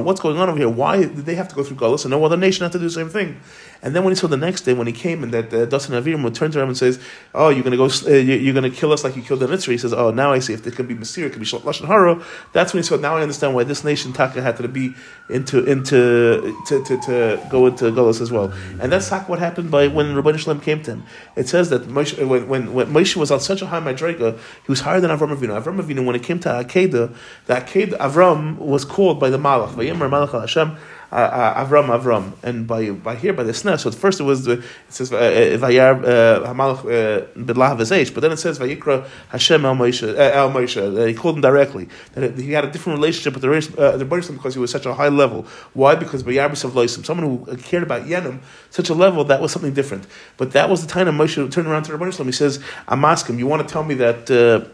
[0.00, 0.68] what's going on over here?
[0.68, 2.84] Why did they have to go through Gullus and no other nation had to do
[2.84, 3.40] the same thing?
[3.84, 6.00] And then when he saw the next day, when he came and that uh, Dasan
[6.00, 6.98] Aviram would turn to him and says,
[7.34, 9.48] "Oh, you're going to go, uh, you're going to kill us like you killed the
[9.48, 10.54] Mitzvah." He says, "Oh, now I see.
[10.54, 12.22] If it can be Masir, it can be Lashon Hara."
[12.54, 14.94] That's when he said, "Now I understand why this nation Taka had to be
[15.28, 19.70] into into to, to, to go into Gullus as well." And that's like what happened
[19.70, 21.04] by when Rabbi Shalom came to him.
[21.36, 24.72] It says that Moshe, when, when, when Moshe was on such a high madrega, he
[24.72, 25.60] was higher than Avram Avinu.
[25.60, 27.14] Avram Avinu, when it came to Akedah,
[27.46, 29.74] the Akedah Avram was called by the Malach.
[29.74, 30.76] Vayimer Malach Hashem
[31.14, 33.78] uh, uh, Avram Avram, and by by here by the sneh.
[33.78, 36.02] So at first it was the, it says uh, Vayar
[36.44, 36.82] Hamalach
[37.34, 41.08] Bidlah V'Zeish, but then it says Vayikra Hashem El Moshe El Moshe.
[41.08, 41.88] He called him directly.
[42.14, 44.94] That he had a different relationship with the uh, the because he was such a
[44.94, 45.46] high level.
[45.72, 45.94] Why?
[45.94, 49.72] Because Bayarbis of Loisim, someone who cared about Yenim, such a level that was something
[49.72, 50.08] different.
[50.36, 53.04] But that was the time of Moshe turned around to the Baruch He says, "I'm
[53.04, 54.68] asking, you want to tell me that." Uh,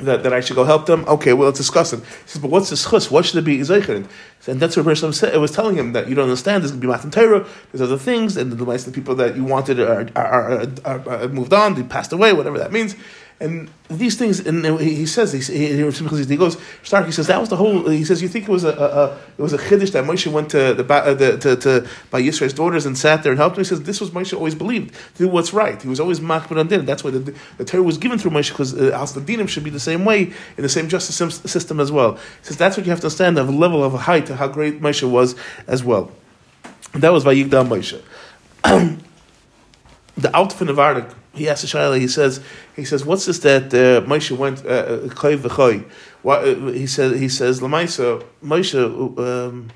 [0.00, 1.04] that, that I should go help them.
[1.06, 2.00] Okay, well, let's discuss it.
[2.00, 3.10] He says, but what's this chus?
[3.10, 4.08] What should it be zeicherin?
[4.46, 5.34] And that's what Hashem said.
[5.34, 6.62] It was telling him that you don't understand.
[6.62, 7.46] There's going to be Matan Torah.
[7.70, 11.52] There's other things, and the, the people that you wanted are, are, are, are, moved
[11.52, 11.74] on.
[11.74, 12.32] They passed away.
[12.32, 12.96] Whatever that means.
[13.40, 17.48] And these things, and he says, he, he, he goes, Stark, he says, that was
[17.48, 19.92] the whole, he says, you think it was a, a, a it was a chiddush
[19.92, 23.30] that Moshe went to, the, uh, the, to, to, by Yisro's daughters and sat there
[23.30, 23.60] and helped him?
[23.60, 25.80] He says, this was Moshe always believed, to do what's right.
[25.80, 26.84] He was always makbid on din.
[26.84, 29.70] That's why the, the Torah was given through Moshe, because uh, the dinim should be
[29.70, 31.16] the same way, in the same justice
[31.48, 32.14] system as well.
[32.14, 34.48] He says, that's what you have to understand, of a level of height of how
[34.48, 35.36] great Moshe was
[35.68, 36.10] as well.
[36.92, 38.02] And that was Vayigdal Moshe.
[40.18, 42.40] the outfit of Ardik, he asks the Shaila, he says,
[42.74, 45.84] he says, what's this that uh, Moshe went choy uh, v'choy?
[46.24, 49.70] Uh, he says, he says, Lamaisa, Moshe, um,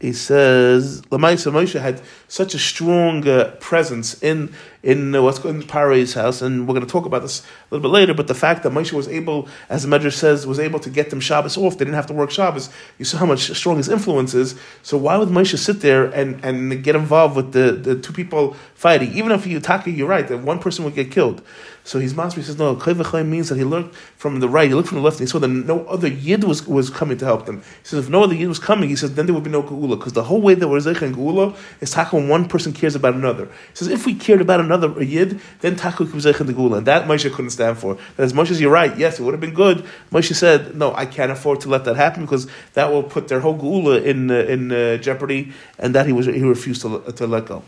[0.00, 6.14] he says, Lamaisa Moshe had such a strong uh, presence in in what's in Paro's
[6.14, 8.14] house, and we're going to talk about this a little bit later.
[8.14, 11.10] But the fact that Moshe was able, as the Medrash says, was able to get
[11.10, 12.68] them Shabbos off, they didn't have to work Shabbos.
[12.98, 14.54] You saw how much strong his influence is.
[14.82, 18.54] So why would Moshe sit there and, and get involved with the, the two people
[18.74, 19.12] fighting?
[19.14, 21.42] Even if you Taka, you're right, that one person would get killed.
[21.86, 24.88] So his master says, no, Chayvachayim means that he looked from the right, he looked
[24.88, 27.44] from the left, and he saw that no other Yid was, was coming to help
[27.44, 27.58] them.
[27.58, 29.62] He says, if no other Yid was coming, he says, then there would be no
[29.62, 33.12] Geula, because the whole way that we're and Geula is when one person cares about
[33.14, 33.44] another.
[33.44, 36.86] He says, if we cared about another Yid, then could Zeich and the Gula, and
[36.86, 37.96] that Moshe couldn't stand for.
[38.16, 39.84] That as much as you're right, yes, it would have been good.
[40.10, 43.40] Moshe said, no, I can't afford to let that happen, because that will put their
[43.40, 47.26] whole Geula in, uh, in uh, jeopardy, and that he, was, he refused to, to
[47.26, 47.62] let go.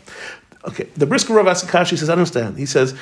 [0.67, 2.57] Okay, the Brisker Rav Asakashi says, I understand.
[2.57, 2.93] He says,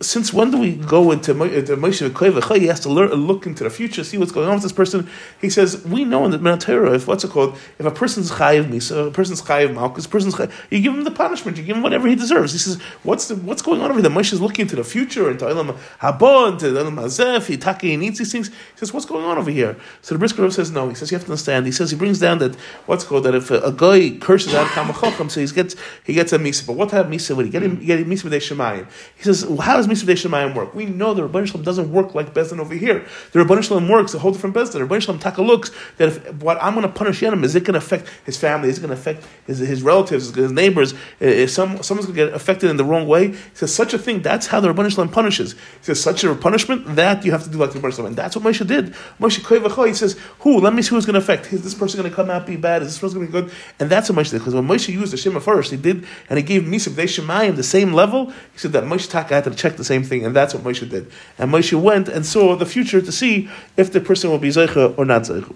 [0.00, 3.70] since when do we go into Moshe V'Koy He has to learn, look into the
[3.70, 5.08] future, see what's going on with this person.
[5.40, 8.70] He says, we know in the Minatera, if what's it called, if a person's chayiv
[8.70, 11.76] me, so a person's chayiv malchus, person's chayiv, you give him the punishment, you give
[11.76, 12.52] him whatever he deserves.
[12.52, 14.10] He says, what's the, what's going on over there?
[14.10, 18.18] Moshe is looking into the future, into Ilam Haba, into Ilam Hazef, Itaki, he needs
[18.18, 18.48] these things.
[18.48, 19.76] He says, what's going on over here?
[20.00, 20.88] So the Brisker Rav says, no.
[20.88, 21.66] He says, you have to understand.
[21.66, 22.54] He says, he brings down that,
[22.86, 26.32] what's called, that if a, a guy curses out Kamachacham, so he gets, he gets
[26.32, 26.66] a misa.
[26.66, 27.62] But what misa get?
[27.62, 27.86] He mm.
[27.86, 28.86] get a misa.
[29.16, 30.74] He says, well, how does misa Shemayim work.
[30.74, 33.06] We know the Rabban Shalom doesn't work like Bezdin over here.
[33.32, 34.72] The Rabban Shalom works a whole different Bezdin.
[34.72, 37.64] The Rabban Shalom taka looks that if what I'm going to punish Yenim, is it
[37.64, 38.68] going to affect his family?
[38.68, 40.92] Is it going to affect his, his relatives, his neighbors?
[40.92, 43.94] Uh, if some, someone's going to get affected in the wrong way, he says such
[43.94, 45.52] a thing, that's how the Rabban Shalom punishes.
[45.52, 48.06] He says such a punishment, that you have to do like the Rabban Shalom.
[48.08, 48.94] And that's what Moshe did.
[49.20, 50.60] Moshe Koy he says, who?
[50.60, 51.52] Let me see who's going to affect.
[51.52, 52.82] Is this person going to come out be bad?
[52.82, 53.54] Is this person going to be good?
[53.78, 54.38] And that's what Moshe did.
[54.38, 57.56] Because when Moshe used the Shema first, he did, and he gave Nisib Dei Shemayim
[57.56, 60.34] the same level, he said that Moshe Taka had to check the same thing, and
[60.34, 61.10] that's what Moshe did.
[61.38, 64.96] And Moshe went and saw the future to see if the person will be Zeicha
[64.98, 65.54] or not Zeicha.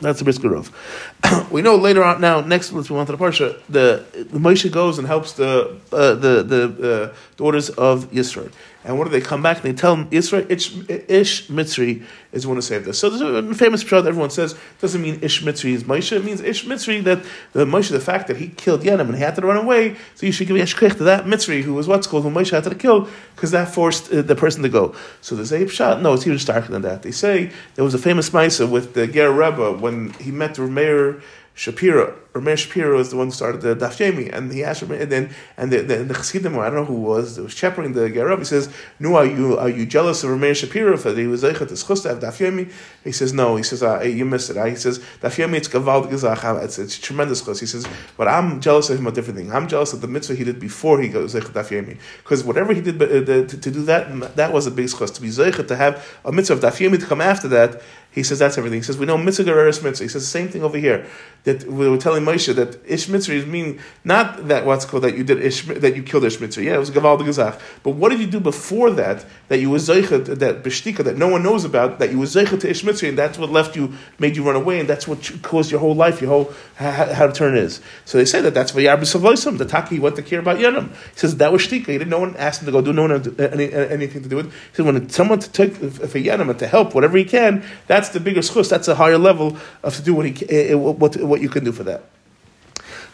[0.00, 1.48] That's the Brisker Rav.
[1.50, 4.70] we know later on now, next let's move on to the Parsha, the, the Moshe
[4.70, 8.52] goes and helps the, uh, the, the uh, daughters of Yisro.
[8.86, 12.42] And what do they come back and they tell him Israel Ish, Ish Mitzri is
[12.42, 13.00] the one to save this.
[13.00, 16.16] So there's a famous pshat everyone says doesn't mean Ish Mitzri is Moshe.
[16.16, 19.20] It means Ish Mitzri that the Moshe, the fact that he killed Yenim and he
[19.20, 19.96] had to run away.
[20.14, 22.62] So you should give Yeshkech to that Mitzri who was what's called who Moshe had
[22.62, 24.94] to kill because that forced uh, the person to go.
[25.20, 26.00] So there's a pshat.
[26.00, 27.02] No, it's even starker than that.
[27.02, 30.62] They say there was a famous Maisa with the Ger Rebbe when he met the
[30.62, 31.20] Meir
[31.56, 35.10] Shapiro Meir Shapiro is the one who started the Daf Yomi, and he asked, and
[35.10, 38.38] then and the the, the Chassidim, I don't know who was, was shepherding the Gerab.
[38.38, 41.68] He says, "No, are you are you jealous of Meir Shapiro that he was zeichet
[41.68, 42.70] to schus to have Daf Yomi?"
[43.04, 46.10] He says, "No." He says, uh, "You missed it." He says, "Daf Yomi it's gavald
[46.10, 46.62] gezach.
[46.62, 49.52] It's it's tremendous chus." He says, "But I'm jealous of him a different thing.
[49.52, 52.74] I'm jealous of the mitzvah he did before he got zeichet Daf Yomi, because whatever
[52.74, 55.10] he did uh, to, to, do that, that was a big chus.
[55.12, 57.82] To be zeichet to have a mitzvah of Daf Yomi to come after that."
[58.16, 58.78] He says that's everything.
[58.78, 60.04] He says we know mitzvah gereris mitzvah.
[60.04, 61.06] He says the same thing over here.
[61.44, 65.22] That we were telling Moshe that ish mitzvah mean not that what's called that you
[65.22, 66.64] did ish that you killed ish mitzvah.
[66.64, 67.60] Yeah, it was gaval gezach.
[67.82, 69.26] But what did you do before that?
[69.48, 71.98] That you was zeichet that beshtika that no one knows about.
[71.98, 74.56] That you was zeichet to ish mitzvah, and that's what left you, made you run
[74.56, 77.82] away, and that's what caused your whole life, your whole how, how to turn is.
[78.06, 79.58] So they say that that's vayar b'savoisim.
[79.58, 80.88] The taki went to care about yenim.
[80.88, 81.88] He says that was shtika.
[81.88, 82.08] He didn't.
[82.08, 82.94] No one asked him to go do.
[82.94, 84.46] No one had any, anything to do with.
[84.46, 88.05] He said when someone to take for yenim and to help whatever he can, that's
[88.06, 88.70] that's the bigger schus.
[88.70, 91.72] That's a higher level of to do what he uh, what what you can do
[91.72, 92.04] for that.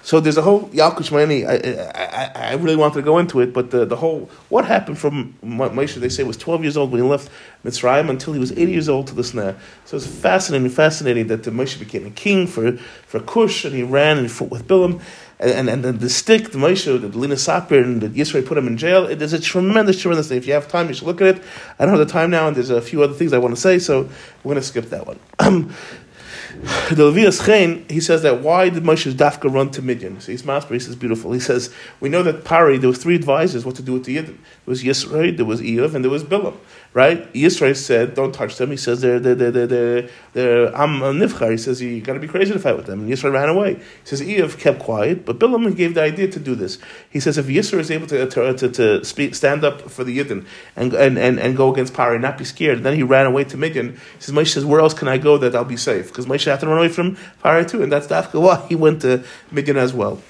[0.04, 1.12] So there's a whole Yalkut.
[1.12, 4.98] I, I, I, really wanted to go into it, but the, the whole what happened
[4.98, 7.30] from Moshe they say was 12 years old when he left
[7.64, 9.56] Mitzrayim until he was 80 years old to the snare.
[9.84, 12.72] So it's fascinating, fascinating that the Moshe became a king for
[13.06, 15.00] for Cush and he ran and fought with Bilam.
[15.42, 18.68] And, and, and the stick, the Moshe, the Lina Sapir, and the Yisro put him
[18.68, 19.06] in jail.
[19.06, 20.38] It is a tremendous, tremendous thing.
[20.38, 21.42] If you have time, you should look at it.
[21.80, 23.60] I don't have the time now, and there's a few other things I want to
[23.60, 24.02] say, so
[24.44, 25.18] we're going to skip that one.
[25.40, 25.74] Um,
[26.90, 30.20] the Levias Chen, he says that why did Moshe's Dafka run to Midian?
[30.20, 31.32] So he's Masper, he says beautiful.
[31.32, 34.18] He says, we know that Pari, there was three advisors what to do with the
[34.18, 34.26] Yidden.
[34.26, 36.56] There was Yisro, there was Eiv, and there was Bilam
[36.94, 37.32] right?
[37.32, 41.50] Yisro said, "Don't touch them." He says, "They're they're they're they're, they're, I'm a nifchar."
[41.50, 43.74] He says, "You got to be crazy to fight with them." And Yisro ran away.
[43.74, 46.78] He says, "Eiv kept quiet, but Bilam gave the idea to do this."
[47.10, 50.18] He says, "If Yisro is able to to, to, to speak, stand up for the
[50.18, 53.26] Yidden and, and, and, and go against Pari, not be scared," and then he ran
[53.26, 53.92] away to Midian.
[53.92, 56.44] He says, "Moshe says, where else can I go that I'll be safe?" Because Moshe
[56.44, 59.76] had to run away from Pari too, and that's dafka why he went to Midian
[59.76, 60.20] as well.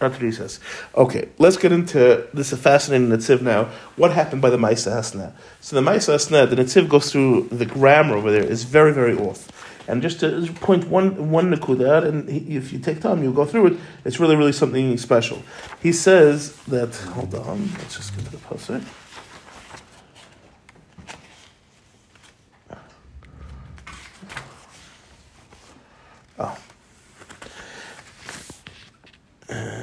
[0.00, 0.60] He says.
[0.94, 3.64] Okay, let's get into this fascinating Netziv now.
[3.96, 5.34] What happened by the Maisa Hasna?
[5.60, 9.16] So the Maisa Hasna, the Netziv goes through the grammar over there is very, very
[9.16, 9.48] off.
[9.88, 13.66] And just to point one one nakuda, and if you take time, you'll go through
[13.68, 13.78] it.
[14.04, 15.42] It's really, really something special.
[15.82, 16.94] He says that.
[16.94, 18.84] Hold on, let's just get to the pasuk.
[26.38, 26.56] Oh.
[29.50, 29.77] Uh,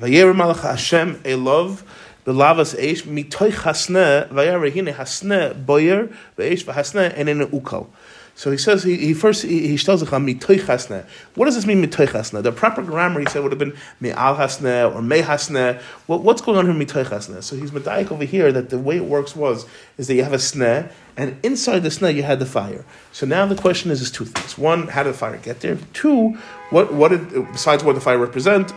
[0.00, 1.82] Vayer Malach Hashem Elov
[2.24, 6.08] Belavas Eish Mitoy Hasne Vayer Hine Hasne Boyer
[6.38, 7.86] Veish in Ukal.
[8.34, 11.04] So he says he, he first he, tells mitoy chasne.
[11.34, 12.42] What does this mean mitoy chasne?
[12.42, 15.78] The proper grammar he said would have been me'al hasne or me hasne.
[16.06, 17.42] What, what's going on here mitoy chasne?
[17.42, 19.66] So he's medayik over here that the way it works was
[19.98, 22.86] is that you have a sneh and inside the sneh you had the fire.
[23.12, 24.56] So now the question is is two things.
[24.56, 25.76] One, how did the fire get there?
[25.92, 26.38] Two,
[26.70, 28.72] what what did besides what the fire represent?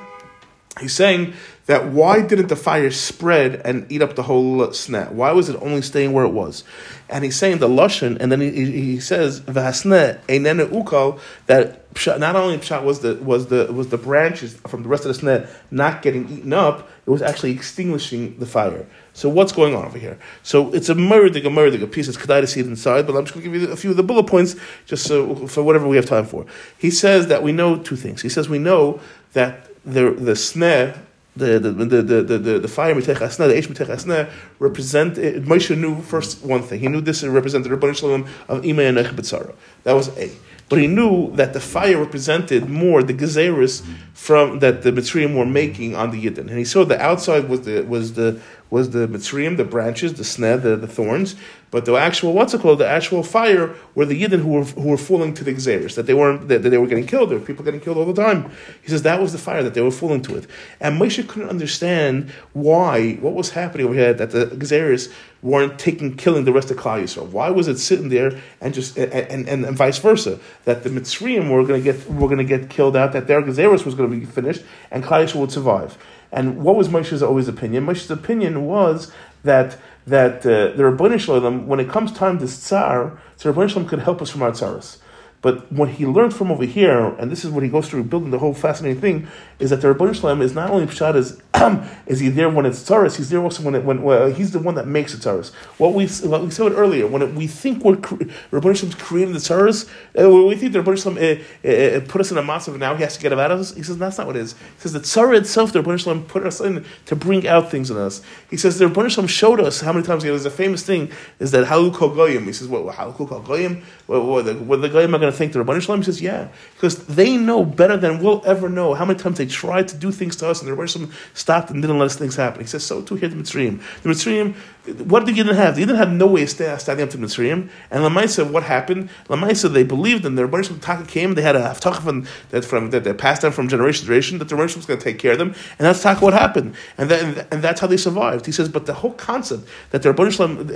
[0.79, 1.33] He's saying
[1.67, 5.11] that why didn't the fire spread and eat up the whole sneh?
[5.11, 6.63] Why was it only staying where it was?
[7.09, 11.79] And he's saying the lashon, and then he, he says v'hasneh einene ukal that
[12.19, 15.21] not only pshat was the was the was the branches from the rest of the
[15.21, 18.87] sneh not getting eaten up, it was actually extinguishing the fire.
[19.13, 20.17] So what's going on over here?
[20.41, 22.07] So it's a murdig, a murdig, a piece.
[22.07, 23.91] It's kedai to see it inside, but I'm just going to give you a few
[23.91, 24.55] of the bullet points
[24.87, 26.47] just so, for whatever we have time for.
[26.79, 28.23] He says that we know two things.
[28.23, 28.99] He says we know
[29.33, 30.97] that the the sneh
[31.35, 35.17] the the the the the, the fire mitech asna, the eish mitech represent.
[35.17, 36.79] Eh, Moshe knew first one thing.
[36.79, 39.53] He knew this represented the Rebbeinu Shalom of Imei and.
[39.83, 40.31] That was a.
[40.69, 45.45] But he knew that the fire represented more the gezeris from that the Mitzrayim were
[45.45, 48.39] making on the Yidden, and he saw the outside was the was the
[48.73, 51.35] was the Mitzrayim, the branches, the sneh, the, the thorns,
[51.69, 52.79] but the actual what's it called?
[52.79, 56.07] The actual fire were the Yidden who were who were falling to the Xeris, that
[56.07, 57.29] they weren't that, that, they were getting killed.
[57.29, 58.49] There were people getting killed all the time.
[58.81, 60.47] He says that was the fire that they were falling to it.
[60.79, 66.17] And Moshe couldn't understand why what was happening over here that the Xeris weren't taking
[66.17, 67.27] killing the rest of Klal Yisrael.
[67.27, 71.51] Why was it sitting there and just and, and, and vice versa that the Mitzrayim
[71.51, 74.09] were going to get were going to get killed out, that their Xeris was going
[74.09, 75.95] to be finished, and Klal Yisrael would survive.
[76.33, 77.85] And what was Moshe's always opinion?
[77.85, 79.11] Moshe's opinion was
[79.43, 83.87] that that uh, the Rabbanah Shalom, when it comes time to tsar, so Rabbanah Shalom
[83.87, 84.97] could help us from our tsaras.
[85.43, 88.31] But what he learned from over here, and this is what he goes through building
[88.31, 89.27] the whole fascinating thing,
[89.59, 91.41] is that the Rabbanah Shalom is not only Pshat is,
[92.07, 94.59] is he there when it's tzaras, he's there also when it, when well, he's the
[94.59, 95.53] one that makes the tzaras.
[95.77, 99.39] What we what we said earlier, when it, we think we're Rabbanah Shalom's creating the
[99.39, 102.79] tzaras, uh, we think the Rabbanah Shalom uh, uh, uh, put us in a massive
[102.79, 103.73] now he has to get out of us.
[103.73, 104.53] He says that's not what it is.
[104.53, 107.91] He says the tzara itself, the Rabbanah Shalom put us in to bring out things
[107.91, 108.21] in us.
[108.49, 110.23] He says the Rabbanah Shalom showed us how many times.
[110.23, 112.45] You know, there's a famous thing is that halukol goyim.
[112.45, 113.83] He says what halukol goyim.
[114.21, 117.05] What, the, what the goyim are going to think the Rabbanah Shalom says yeah because
[117.07, 120.35] they know better than we'll ever know how many times they tried to do things
[120.37, 122.61] to us, and the Rebbe stopped and didn't let us things happen.
[122.61, 123.81] He says, so too here the Mitzrayim.
[124.03, 125.75] The Mitzrayim, what did the Yidden have?
[125.75, 127.69] The Yidden had no way of standing up to the Mitzrayim.
[127.89, 129.09] And Lamaisa, what happened?
[129.27, 132.89] Lamaisa, they believed, and the Rebbe Taka came, they had a Haftach from, that, from,
[132.89, 135.19] that they passed down from generation to generation, that the Rebbe was going to take
[135.19, 136.75] care of them, and that's Taka what happened.
[136.97, 138.45] And, that, and that's how they survived.
[138.45, 140.29] He says, but the whole concept that the Rebbe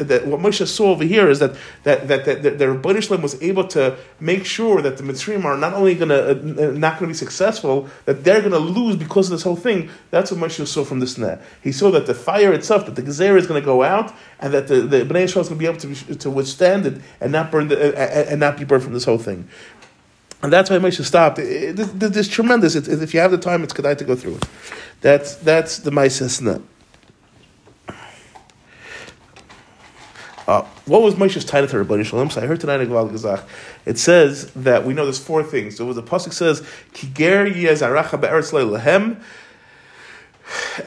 [0.03, 3.41] that what Moshe saw over here is that, that, that, that, that the Rebbe was
[3.41, 7.07] able to make sure that the Mitzrayim are not only going to, uh, not going
[7.07, 9.89] to be successful, that they're going to lose because of this whole thing.
[10.11, 11.41] That's what Moshe saw from this net.
[11.61, 13.96] He saw that the fire itself, that the Gezer is going to go out,
[14.39, 17.01] and that the, the Bnei Yisrael is going to be able to, to withstand it
[17.21, 19.47] and not burn the, uh, and not be burned from this whole thing.
[20.41, 21.39] And that's why Moshe stopped.
[21.39, 22.75] It, it, it, it's tremendous.
[22.75, 24.45] It, if you have the time, it's good to go through it.
[25.01, 26.61] That's that's the Maises net.
[30.47, 32.31] Uh, what was Moshe's title to Ribbono Shel Olam?
[32.31, 33.43] So I heard tonight in Gval Gazach.
[33.85, 35.75] It says that we know there's four things.
[35.75, 36.61] So the pasuk says,
[36.93, 39.21] "Kiger yezaracha be'eretz lehem,"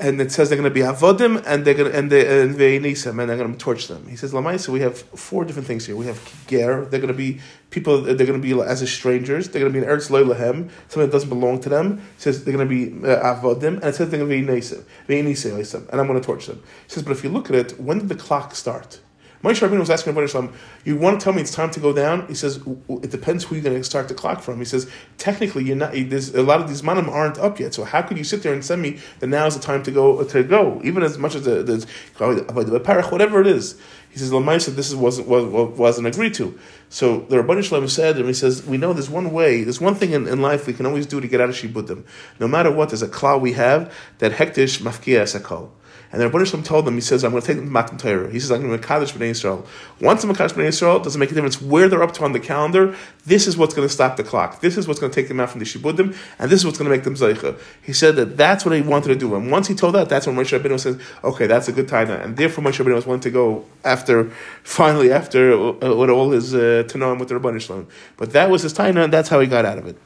[0.00, 2.54] and it says they're going to be avodim and they're going to and they and
[2.54, 4.06] they and they're going to torch them.
[4.08, 5.96] He says So We have four different things here.
[5.96, 6.88] We have kiger.
[6.90, 8.00] They're going to be people.
[8.02, 9.48] They're going to be as strangers.
[9.48, 12.00] They're going to be in eretz lehem, something that doesn't belong to them.
[12.16, 15.22] It says they're going to be uh, avodim, and it says they're going to be
[15.22, 16.62] nisa, and I'm going to torch them.
[16.86, 19.00] He says, but if you look at it, when did the clock start?
[19.42, 20.52] Moshe Rabbeinu was asking Ribbono Shel Olam,
[20.84, 22.26] you want to tell me it's time to go down?
[22.28, 24.58] He says, it depends who you're going to start the clock from.
[24.58, 27.72] He says, technically, you're not, there's, a lot of these manim aren't up yet.
[27.72, 29.90] So how could you sit there and send me that now is the time to
[29.90, 30.80] go, uh, to go?
[30.84, 31.86] Even as much as the, the,
[32.18, 33.80] the whatever it is.
[34.10, 36.58] He says, Lamaisa, this is, wasn't, wasn't agreed to.
[36.90, 39.80] So the Ribbono Shel Olam said, and he says, we know there's one way, there's
[39.80, 42.04] one thing in, in life we can always do to get out of Shibudim.
[42.40, 45.70] No matter what, there's a cloud we have that hektish mafkia esakol.
[46.12, 47.70] And the Ribbono Shel Olam told them, he says, I'm going to take them to
[47.70, 48.30] Matan Torah.
[48.30, 49.64] He says, I'm going to Kaddish B'nai Yisrael.
[50.00, 52.40] Once I'm Kaddish B'nai Yisrael, doesn't make a difference where they're up to on the
[52.40, 52.96] calendar.
[53.26, 54.60] This is what's going to stop the clock.
[54.60, 56.78] This is what's going to take them out from the Shibudim, and this is what's
[56.78, 57.60] going to make them Zaycha.
[57.82, 59.34] He said that that's what he wanted to do.
[59.36, 62.10] And once he told that, that's when Moshe Rabbeinu says, okay, that's a good time.
[62.10, 64.30] And therefore Moshe Rabbeinu was willing to go after,
[64.64, 67.86] finally after, uh, with all his uh, Tanoim with the Ribbono Shel Olam.
[68.16, 69.96] But that was his time, and that's how he got out of it.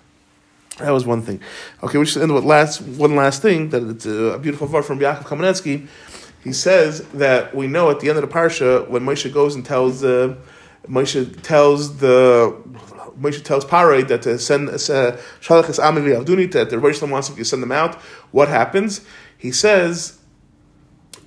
[0.78, 1.40] That was one thing.
[1.82, 4.98] Okay, we should end with last one last thing that it's a beautiful word from
[4.98, 5.88] Yaakov Kamenetsky
[6.44, 9.64] he says that we know at the end of the parsha when Moshe goes and
[9.64, 10.36] tells uh,
[10.86, 12.54] Moshe tells the
[13.18, 17.62] Moshe tells Paray that to send uh, Shalach Avduni that the Rosh wants to send
[17.62, 17.94] them out.
[18.30, 19.00] What happens?
[19.38, 20.18] He says.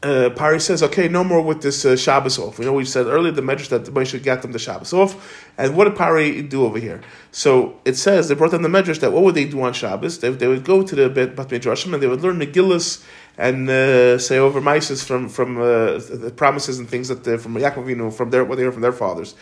[0.04, 3.08] Uh, Pari says, "Okay, no more with this uh, Shabbos off." We know we said
[3.08, 6.66] earlier the medrash that Moshe got them the Shabbos off, and what did Pari do
[6.66, 7.02] over here?
[7.32, 10.20] So it says they brought them the medrash that what would they do on Shabbos?
[10.20, 13.04] They, they would go to the Bet Midrashim and they would learn the Gillis
[13.38, 17.56] and uh, say over mices from from uh, the promises and things that they're from
[17.56, 19.36] Yaakov Avinu from their what they heard from their fathers.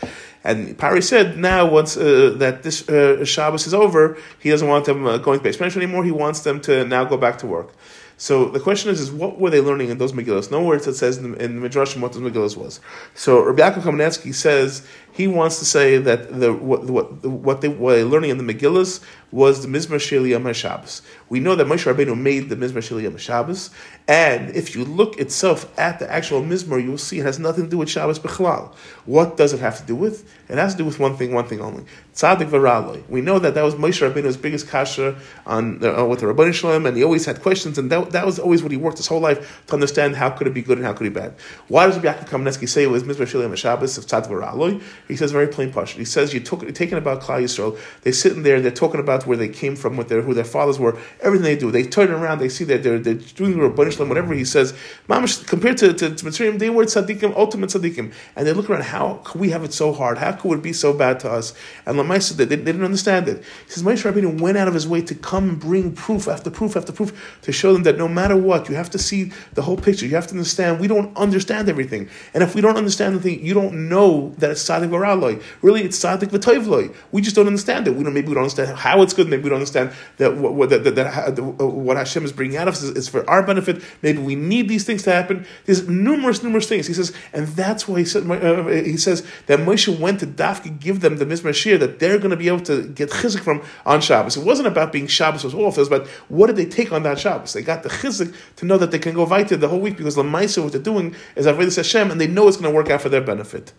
[0.43, 4.85] And Pari said now once uh, that this uh, Shabbos is over, he doesn't want
[4.85, 6.03] them uh, going to base anymore.
[6.03, 7.73] He wants them to now go back to work.
[8.17, 10.49] So the question is, is what were they learning in those Megillas?
[10.49, 12.79] Nowhere it says in the, in the Midrashim what those Megillas was.
[13.13, 17.67] So Rabbi Yaakov Kamenetsky says he wants to say that the what what, what they
[17.67, 21.01] were learning in the Megillas was the Mizmar Sheli Yom HaShabbos.
[21.27, 23.71] We know that Moshe Rabbeinu made the Mizmar Sheli Yom HaShabbos,
[24.07, 27.63] and if you look itself at the actual Mizmar, you will see it has nothing
[27.63, 28.71] to do with Shabbos Bechlal.
[29.05, 30.31] What does it have to do with?
[30.47, 31.85] It has to do with one thing, one thing only.
[32.13, 33.07] Tzadik Varaloi.
[33.09, 36.71] We know that that was Moshe Rabbeinu's biggest kasha on uh, with the Ribbono Shel
[36.71, 39.07] Olam, and he always had questions, and that, that was always what he worked his
[39.07, 41.33] whole life to understand how could it be good and how could it be bad.
[41.67, 44.81] Why does Yaakov Kamenetsky say it was Mizmar Sheli Yom HaShabbos of Tzadik Varaloi?
[45.07, 45.95] He says very plain pashut.
[45.95, 47.77] He says you took you're taking about Klal Yisrael.
[48.03, 48.61] They're sitting there.
[48.61, 50.97] They're talking about where they came from, what their who their fathers were.
[51.21, 52.39] Everything they do, they turn around.
[52.39, 54.73] They see that they're, they're doing the Rabban Whatever he says.
[55.07, 58.83] Mamash, compared to to, to Mitzrayim, they were tzaddikim, ultimate tzaddikim, and they look around.
[58.83, 60.17] How could we have it so hard?
[60.17, 61.53] How could it be so bad to us?
[61.85, 63.43] And Lamaisa, they, they didn't understand it.
[63.65, 66.49] He says Moshe Rabbeinu went out of his way to come and bring proof after
[66.49, 69.61] proof after proof to show them that no matter what, you have to see the
[69.61, 70.05] whole picture.
[70.05, 70.79] You have to understand.
[70.79, 74.67] We don't understand everything, and if we don't understand anything, you don't know that it's
[74.67, 75.41] tzaddik v'raloi.
[75.61, 76.93] Really, it's tzaddik v'toivloi.
[77.11, 77.95] We just don't understand it.
[77.95, 78.13] We don't.
[78.13, 79.27] Maybe we don't understand how it's good.
[79.27, 82.67] Maybe we don't understand that what, what, that, that, that, what Hashem is bringing out
[82.67, 83.81] of us is, for our benefit.
[84.01, 85.45] Maybe we need these things to happen.
[85.65, 86.87] There's numerous, numerous things.
[86.87, 88.29] He says, and that's why he said.
[88.29, 92.17] Uh, he says that Moshe went to Dafka give them the Mizmar Shir that they're
[92.17, 94.37] going to be able to get chizik from on Shabbos.
[94.37, 95.77] It wasn't about being Shabbos was off.
[95.77, 97.53] It was about what did they take on that Shabbos.
[97.53, 100.15] They got the chizik to know that they can go weiter the whole week because
[100.15, 102.89] the Lamaisa what they're doing is Avodah Hashem and they know it's going to work
[102.89, 103.73] out for their benefit.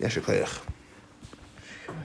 [0.00, 0.79] Yashikayach.